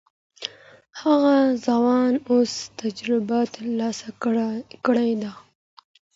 [1.01, 4.09] هغه ځوان اوس تجربه ترلاسه
[4.85, 5.31] کړې ده.